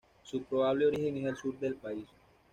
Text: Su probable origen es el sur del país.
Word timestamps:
Su 0.23 0.41
probable 0.41 0.87
origen 0.87 1.17
es 1.17 1.25
el 1.25 1.37
sur 1.37 1.59
del 1.59 1.75
país. 1.75 2.07